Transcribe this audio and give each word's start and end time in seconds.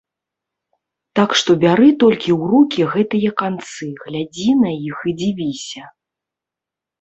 Так 1.17 1.29
што 1.41 1.51
бяры 1.63 1.89
толькі 2.03 2.29
ў 2.39 2.43
рукі 2.53 2.81
гэтыя 2.95 3.29
канцы, 3.43 3.85
глядзі 4.03 4.49
на 4.63 4.71
іх 4.89 4.97
і 5.13 5.15
дзівіся. 5.21 5.83